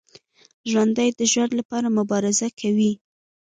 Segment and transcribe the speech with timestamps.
[0.69, 2.91] ژوندي د ژوند لپاره مبارزه کوي